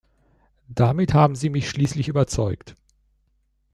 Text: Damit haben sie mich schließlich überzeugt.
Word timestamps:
Damit 0.73 1.13
haben 1.13 1.35
sie 1.35 1.51
mich 1.51 1.69
schließlich 1.69 2.07
überzeugt. 2.07 2.75